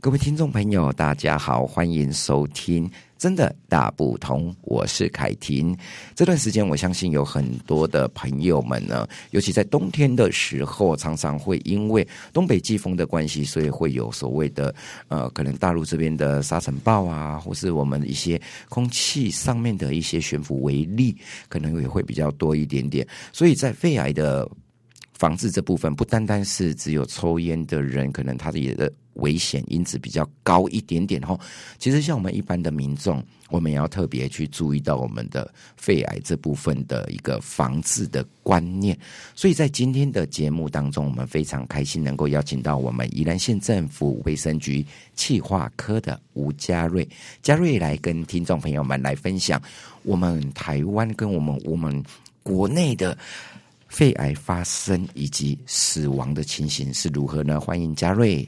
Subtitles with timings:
[0.00, 2.88] 各位听众朋友，大家好，欢迎收听。
[3.18, 5.76] 真的大不同，我是凯婷。
[6.14, 14.72] 这段时间，我相信有很多的朋友们呢，尤其在冬天的时候，常常会因为东北季风的关系，所以会有所谓的
[15.08, 21.16] 呃，可能大陆这边的沙尘暴啊，或是我们一些空气上面的一些悬浮微粒，
[21.48, 23.04] 可能也会比较多一点点。
[23.32, 24.48] 所以在肺癌的
[25.18, 28.90] 防治这部分，不单单是只有抽烟的人，可能他的也的。
[29.18, 31.36] 危险因子比较高一点点哈，
[31.76, 38.96] 其实像我们一般的民众，我们也要特别去注意到我们的肺癌这部分的一个防治的观念。
[39.34, 47.04] 所以在今天的节目当中，我们非常开心能够邀请到我们宜兰县政府卫生局气化科的吴佳瑞，
[47.42, 49.60] 佳瑞来跟听众朋友们来分享
[50.04, 52.00] 我们台湾跟我们我们
[52.44, 53.18] 国内的
[53.88, 57.58] 肺癌发生以及死亡的情形是如何呢？
[57.58, 58.46] 欢迎嘉瑞。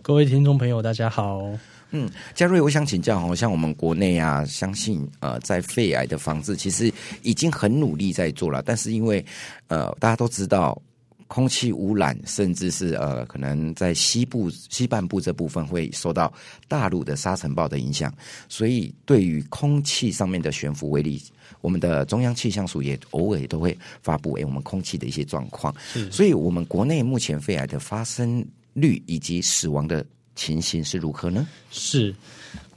[0.00, 1.42] 各位听众朋友，大家好。
[1.90, 8.62] 嗯，嘉瑞，我想请教哦，像我们国内啊，相信呃，在肺癌的防治，其实已经很努力在做了。
[8.62, 9.24] 但是因为
[9.66, 10.80] 呃，大家都知道，
[11.26, 16.32] 空气污染，甚至是呃，可能在西部西半部这部分会受到
[16.68, 18.12] 大陆的沙尘暴的影响，
[18.48, 21.22] 所以对于空气上面的悬浮威力，
[21.60, 25.74] 我们的中央气象署也偶尔也都会发布诶我们空气的一些状况。
[26.10, 28.46] 所以我们国内目前肺癌的发生。
[28.78, 30.04] 率以及死亡的
[30.34, 31.48] 情形是如何呢？
[31.70, 32.14] 是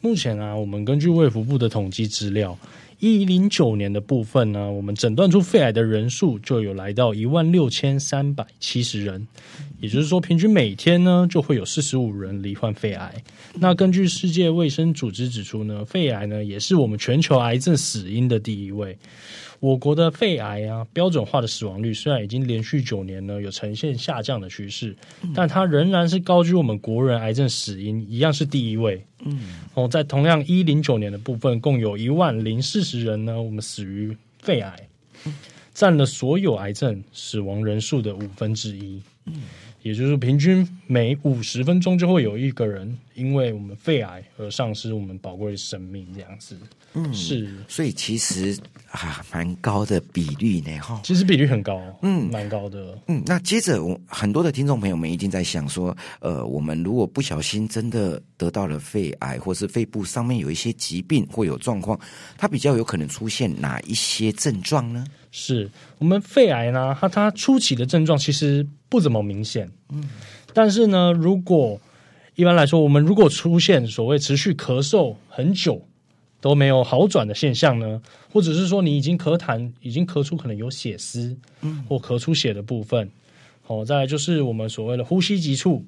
[0.01, 2.57] 目前啊，我们根据卫福部的统计资料，
[2.99, 9.27] 一零九年的部分呢，我们诊断出肺癌的人数就有来到一万六千三百七十人，
[9.81, 13.13] 也就是说，平均每天呢就会有四十五人罹患肺癌。
[13.55, 18.97] 那根据世界卫生组织指出呢，肺癌呢也是我们全球癌症死因的第一位。
[19.59, 24.95] 我国的肺癌啊，标准化的死亡率虽然已经连续九年呢有呈现下降的趋势，
[25.35, 29.03] 但它仍然是高居我们国人癌症死因，一样是第一位。
[29.25, 29.37] 嗯，
[29.73, 34.87] 哦，在同样一零九年的部分，共有一万零四十人呢，我们死于肺癌，
[35.73, 39.01] 占了所有癌症死亡人数的五分之一。
[39.81, 46.57] 也就是平均每五十分钟就会有一个人因为我们肺癌而丧失我们宝贵的生命，这样子。
[46.93, 48.57] 嗯，是，所以其实
[48.89, 50.99] 啊，蛮高的比率呢，哈。
[51.03, 52.97] 其实比率很高，嗯，蛮高的。
[53.07, 61.99] 嗯，那接着我很多的听众朋友们一定在想说，呃，我们如果不小心真的得到了肺癌，或是肺部上面有一些疾病或有状况，
[62.37, 65.05] 它比较有可能出现哪一些症状呢？
[65.31, 65.69] 是
[65.99, 70.03] 我们肺癌呢，它它初期的症状其实不怎么明显，嗯，
[70.53, 71.79] 但是呢，如果
[72.35, 75.85] 一般来说，我们如果出现所谓持续咳嗽很久。
[76.41, 78.01] 都没有好转的现象呢，
[78.31, 83.11] 或者是说你已经咳痰，已经咳出可能有血丝，嗯，或咳出血的部分，
[83.61, 85.83] 好，再来就是我们所谓的呼吸急促，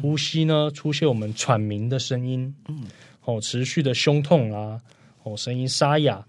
[0.00, 2.82] 呼吸呢出现我们喘鸣的声音，嗯，
[3.24, 4.80] 哦，持续的胸痛啊，
[5.22, 6.26] 哦，声音沙哑，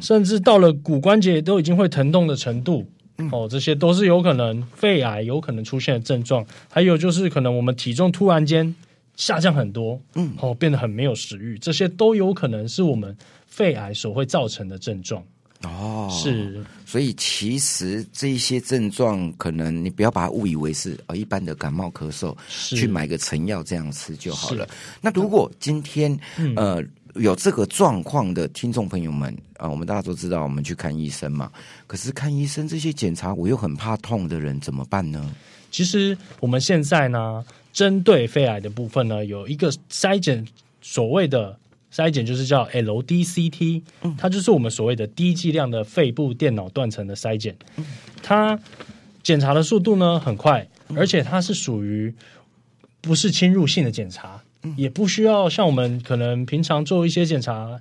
[0.00, 2.84] 甚至到了骨关节都已经会疼痛的程度，
[3.30, 8.74] 哦，这些都是有可能肺癌有可能出现的症状，还有就是可能我们体重突然间。
[9.16, 13.16] 下降很多，嗯，哦，变得很没有食欲，这些都有可能是我们
[13.46, 15.22] 肺癌所会造成的症状。
[15.62, 24.68] 哦，是，所以其实这些症状，可能你不要把它误以为是呃一般的感冒咳嗽，去买个成药这样吃就好了。
[25.00, 26.82] 那如果今天、嗯、呃
[27.14, 31.50] 有这个状况的听众朋友们啊、呃，我们大家都知道，我们去看医生嘛。
[31.86, 35.34] 可是看医生这些检查，我又很怕痛的人怎么办呢？
[35.70, 37.44] 其实我们现在呢。
[37.74, 40.46] 针对肺癌的部分呢，有一个筛检，
[40.80, 41.58] 所谓的
[41.92, 43.82] 筛检就是叫 LDCT，
[44.16, 47.56] 它就是我们所谓的低剂量的肺部电脑断层的筛检。
[48.22, 48.56] 它
[49.24, 50.64] 检查的速度呢很快，
[50.94, 52.14] 而且它是属于
[53.00, 54.40] 不是侵入性的检查，
[54.76, 57.80] 也不需要像我们可能平常做一些检查，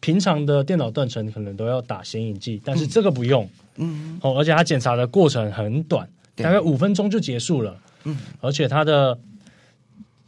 [0.00, 3.48] 平常的电脑断层可能都要打显影剂，但是这个不用。
[3.76, 7.76] 嗯，哦，而且它检查的过程很短，大概五分钟就结束了。
[8.04, 9.18] 嗯，而且它的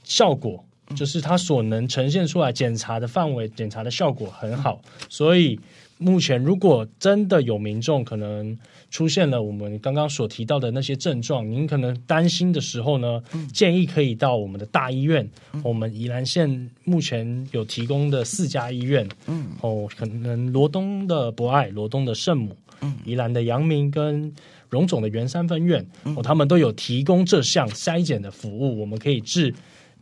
[0.03, 0.65] 效果
[0.95, 4.81] 就是它所能呈现出来检查的范围，检查的效果很好。
[5.09, 5.59] 所以
[5.99, 8.57] 目前如果真的有民众可能
[8.91, 13.23] 出现了我们刚刚所提到的那些症状，您可能担心的时候呢，
[13.53, 15.29] 建议可以到我们的大医院。
[15.63, 22.57] 我们宜兰县目前有提供的四家医院，嗯，哦，可能罗东的博爱、罗东的圣母、
[23.05, 24.33] 宜兰的阳明跟
[24.69, 25.85] 荣总的圆山分院，
[26.17, 29.55] 哦，他们都有提供这项筛检的服务，我们可以治。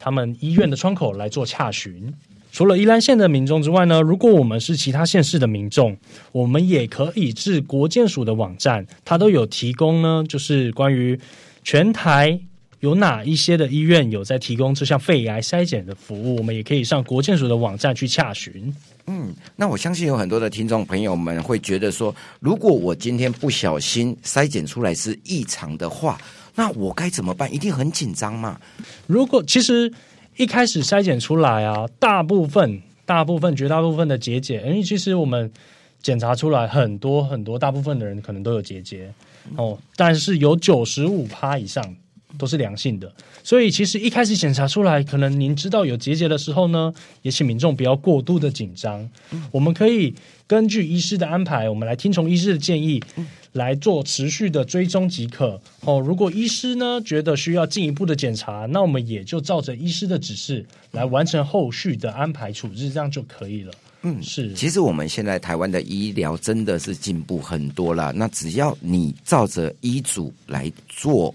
[0.02, 2.12] 他们医院的窗口来做洽询。
[2.50, 5.96] 除了宜兰县的民众之外呢，如果我们是其他县市的民众，
[6.32, 11.19] 我们也可以至国健署的网站，它都有提供呢，就是关于
[11.62, 12.38] 全台
[12.81, 18.75] 有哪一些的医院有在提供这项肺癌筛检的服务，我们也可以上国健署的网站去洽询。
[19.06, 26.20] 嗯，那我相信有很多的听众朋友们会觉得说，如果我今天不小心筛检出来是异常的话，
[26.54, 27.52] 那我该怎么办？
[27.52, 28.60] 一定很紧张嘛？
[29.06, 29.93] 如果其实。
[30.38, 35.52] 一开始筛检出来啊，大部分、大部分、绝大部分的结节，因为其实我们
[36.00, 39.12] 检查出来很多很多，大部分的人可能都有结节
[39.56, 41.84] 哦，但是有九十五趴以上
[42.42, 46.92] 都是良性的，所以其实一开始检查出来，可能您知道有结节的时候呢，
[47.22, 49.08] 也请民众不要过度的紧张，
[49.52, 50.12] 我们可以
[50.48, 53.00] 根据医师的安排，我们来听从医师的建议。
[53.52, 56.00] 来做持续的追踪即可哦。
[56.00, 63.72] 如果医师呢觉得需要进一步的检查，那我们也就照着医师的指示来完成后续的安排处置，这样就可以了。
[64.04, 64.54] 嗯，是。
[64.54, 68.10] 其实我们现在台湾的医疗真的是进步很多了。
[68.16, 71.34] 那只要你照着医嘱来做，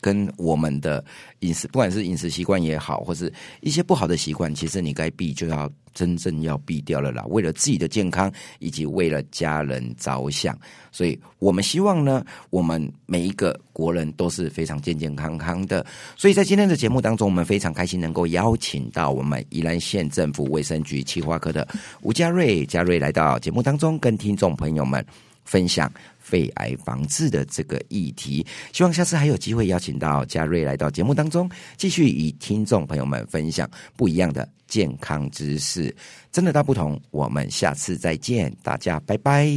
[0.00, 1.04] 跟我们的
[1.40, 5.70] 饮食，不管是饮食习惯也好，或是一些不好的习惯，其实你该避就要。
[5.94, 10.58] 真正要避掉了啦，为了自己的健康以及为了家人着想，
[10.90, 15.86] 所以我们希望呢，我们每一个国人都是非常健健康康的。
[16.16, 21.64] 所以在今天的节目当中，我们非常开心能够邀请到我们宜兰县政府卫生局企划科的
[22.02, 25.06] 吴佳瑞，佳瑞来到节目当中，跟听众朋友们
[25.44, 28.44] 分享肺癌防治的这个议题。
[28.72, 34.48] 希望下次还有机会邀请到佳瑞来到节目当中，继续与听众朋友们分享不一样的。
[34.66, 35.94] 健康知识
[36.32, 39.48] 真的大不同，我们下次再见，大家拜拜，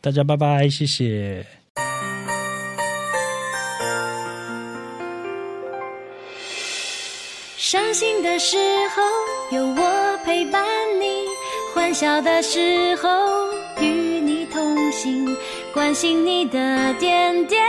[0.00, 1.46] 大家拜拜，谢谢。
[7.56, 8.56] 伤心的时
[8.96, 10.64] 候有我陪伴
[11.00, 11.06] 你，
[11.72, 13.08] 欢笑的时候
[13.80, 14.35] 与你
[14.96, 15.36] 心，
[15.74, 17.62] 关心你的点点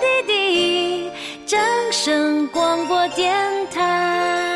[0.00, 1.10] 滴滴。
[1.46, 1.60] 掌
[1.92, 3.32] 声广播电
[3.70, 4.53] 台。